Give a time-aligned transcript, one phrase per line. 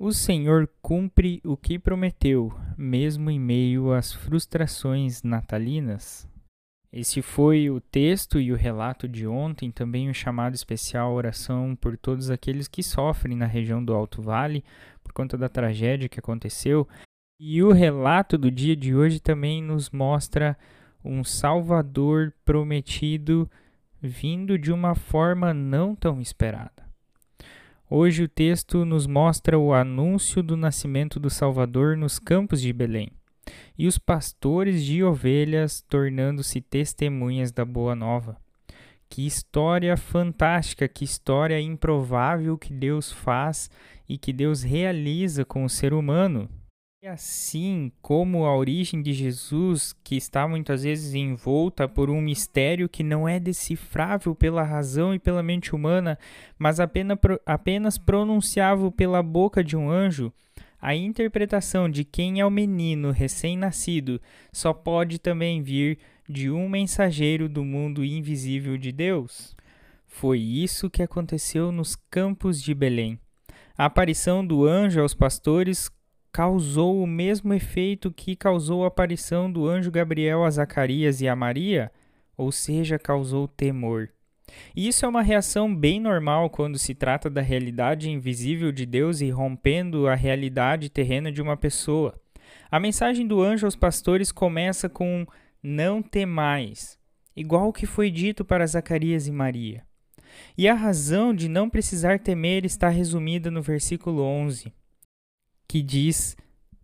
[0.00, 6.28] O Senhor cumpre o que prometeu, mesmo em meio às frustrações natalinas.
[6.92, 11.98] Esse foi o texto e o relato de ontem, também o chamado especial oração por
[11.98, 14.64] todos aqueles que sofrem na região do Alto Vale
[15.02, 16.86] por conta da tragédia que aconteceu.
[17.40, 20.56] E o relato do dia de hoje também nos mostra
[21.04, 23.50] um Salvador prometido
[24.00, 26.87] vindo de uma forma não tão esperada.
[27.90, 33.08] Hoje o texto nos mostra o anúncio do nascimento do Salvador nos campos de Belém
[33.78, 38.36] e os pastores de ovelhas tornando-se testemunhas da boa nova.
[39.08, 43.70] Que história fantástica, que história improvável que Deus faz
[44.06, 46.46] e que Deus realiza com o ser humano.
[47.00, 52.88] E assim como a origem de Jesus, que está muitas vezes envolta por um mistério
[52.88, 56.18] que não é decifrável pela razão e pela mente humana,
[56.58, 60.32] mas apenas, pronunciável pela boca de um anjo,
[60.82, 64.20] a interpretação de quem é o menino recém-nascido
[64.52, 69.54] só pode também vir de um mensageiro do mundo invisível de Deus.
[70.04, 73.20] Foi isso que aconteceu nos campos de Belém.
[73.76, 75.88] A aparição do anjo aos pastores
[76.32, 81.34] causou o mesmo efeito que causou a aparição do anjo Gabriel a Zacarias e a
[81.34, 81.90] Maria,
[82.36, 84.10] ou seja, causou temor.
[84.74, 89.20] E isso é uma reação bem normal quando se trata da realidade invisível de Deus
[89.20, 92.18] e rompendo a realidade terrena de uma pessoa.
[92.70, 95.26] A mensagem do anjo aos pastores começa com
[95.62, 96.98] não temais,
[97.36, 99.82] igual o que foi dito para Zacarias e Maria.
[100.56, 104.72] E a razão de não precisar temer está resumida no versículo 11
[105.68, 106.34] que diz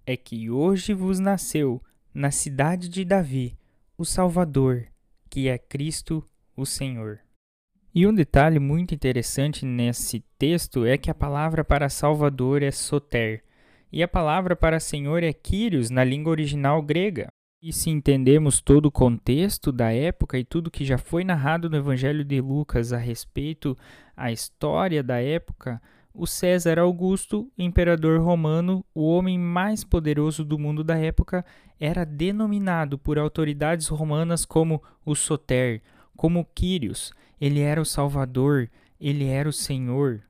[0.06, 1.82] é que hoje vos nasceu
[2.12, 3.56] na cidade de Davi
[3.96, 4.86] o Salvador,
[5.30, 6.22] que é Cristo
[6.54, 7.20] o Senhor.
[7.94, 13.42] E um detalhe muito interessante nesse texto é que a palavra para Salvador é soter,
[13.90, 17.28] e a palavra para Senhor é Kyrios na língua original grega.
[17.62, 21.76] E se entendemos todo o contexto da época e tudo que já foi narrado no
[21.76, 23.78] Evangelho de Lucas a respeito
[24.14, 25.80] à história da época,
[26.14, 31.44] o César Augusto, imperador romano, o homem mais poderoso do mundo da época,
[31.80, 35.82] era denominado por autoridades romanas como o Soter,
[36.16, 37.12] como Quírios.
[37.40, 38.70] Ele era o Salvador,
[39.00, 40.22] ele era o Senhor.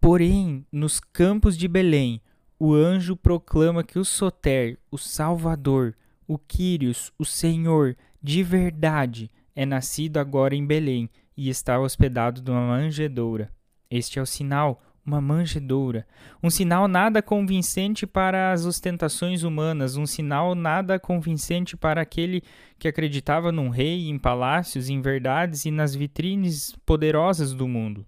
[0.00, 2.22] Porém, nos campos de Belém,
[2.56, 9.66] o anjo proclama que o Soter, o Salvador, o Quírios, o Senhor, de verdade, é
[9.66, 13.50] nascido agora em Belém e está hospedado numa manjedoura.
[13.90, 16.06] Este é o sinal, uma manjedoura,
[16.40, 22.42] um sinal nada convincente para as ostentações humanas, um sinal nada convincente para aquele
[22.78, 28.06] que acreditava num rei, em palácios, em verdades e nas vitrines poderosas do mundo.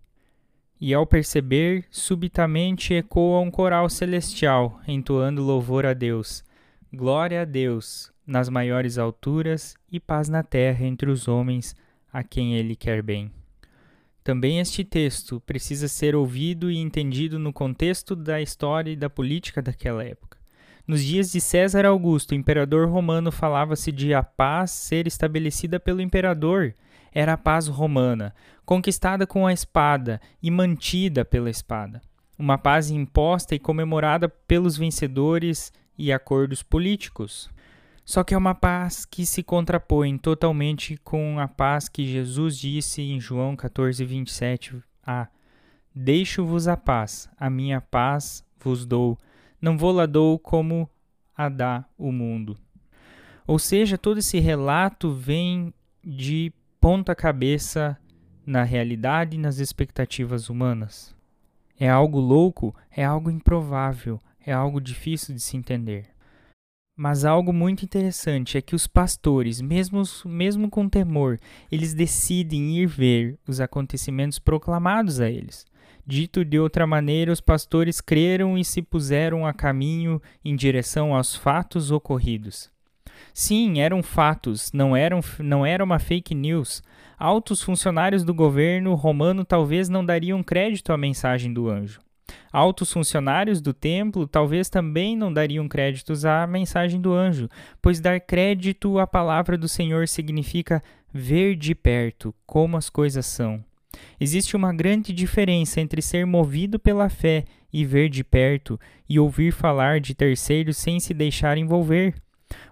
[0.81, 6.45] E ao perceber, subitamente ecoa um coral celestial, entoando louvor a Deus.
[6.93, 11.75] Glória a Deus nas maiores alturas e paz na terra entre os homens
[12.13, 13.31] a quem ele quer bem.
[14.25, 19.61] Também este texto precisa ser ouvido e entendido no contexto da história e da política
[19.61, 20.39] daquela época.
[20.87, 26.75] Nos dias de César Augusto, imperador romano, falava-se de a paz ser estabelecida pelo imperador.
[27.13, 28.35] Era a paz romana,
[28.65, 32.01] conquistada com a espada e mantida pela espada.
[32.39, 37.51] Uma paz imposta e comemorada pelos vencedores e acordos políticos.
[38.05, 43.03] Só que é uma paz que se contrapõe totalmente com a paz que Jesus disse
[43.03, 45.29] em João 14, 27 a
[45.95, 49.19] Deixo-vos a paz, a minha paz vos dou,
[49.61, 50.89] não vou lá dou como
[51.37, 52.59] a dá o mundo.
[53.47, 57.99] Ou seja, todo esse relato vem de ponta cabeça
[58.47, 61.15] na realidade e nas expectativas humanas.
[61.79, 66.12] É algo louco, é algo improvável, é algo difícil de se entender.
[66.95, 71.39] Mas algo muito interessante é que os pastores, mesmo, mesmo com temor,
[71.71, 75.65] eles decidem ir ver os acontecimentos proclamados a eles.
[76.07, 81.35] Dito de outra maneira, os pastores creram e se puseram a caminho em direção aos
[81.35, 82.71] fatos ocorridos.
[83.33, 86.83] Sim, eram fatos, não, eram, não era uma fake news.
[87.19, 92.01] Altos funcionários do governo romano talvez não dariam crédito à mensagem do anjo.
[92.53, 97.49] Altos funcionários do templo talvez também não dariam créditos à mensagem do anjo,
[97.81, 100.83] pois dar crédito à palavra do Senhor significa
[101.13, 103.65] ver de perto como as coisas são.
[104.21, 108.79] Existe uma grande diferença entre ser movido pela fé e ver de perto
[109.09, 112.15] e ouvir falar de terceiros sem se deixar envolver.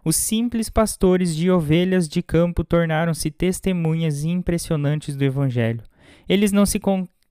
[0.04, 5.82] Os simples pastores de ovelhas de campo tornaram-se testemunhas impressionantes do Evangelho.
[6.28, 6.78] Eles não se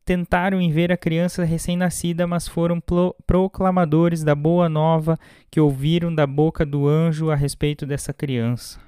[0.06, 2.82] tentaram em ver a criança recém-nascida, mas foram
[3.28, 5.20] proclamadores da boa nova
[5.52, 8.80] que ouviram da boca do anjo a respeito dessa criança.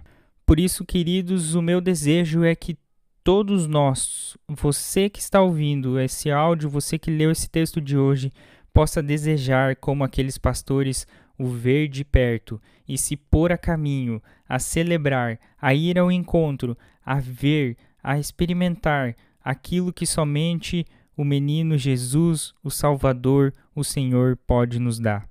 [0.46, 2.78] Por isso, queridos, o meu desejo é que
[3.24, 8.32] todos nós, você que está ouvindo esse áudio, você que leu esse texto de hoje,
[8.74, 11.06] possa desejar, como aqueles pastores,
[11.38, 16.78] o ver de perto e se pôr a caminho, a celebrar, a ir ao encontro,
[17.06, 20.86] a ver, a experimentar aquilo que somente
[21.16, 25.30] o menino Jesus, o Salvador, o Senhor, pode nos dar.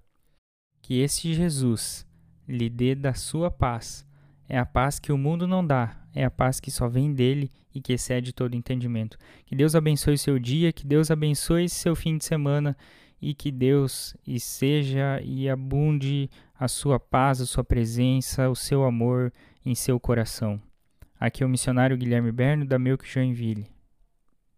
[0.82, 2.06] Que este Jesus
[2.46, 4.06] lhe dê da sua paz.
[4.48, 7.50] É a paz que o mundo não dá, é a paz que só vem dele
[7.74, 9.16] e que excede todo entendimento.
[9.46, 12.76] Que Deus abençoe seu dia, que Deus abençoe seu fim de semana
[13.22, 16.28] e que Deus e seja e abunde
[16.58, 19.32] a sua paz, a sua presença, o seu amor
[19.64, 20.60] em seu coração.
[21.18, 23.79] Aqui é o missionário Guilherme Berno da Milk Joinville.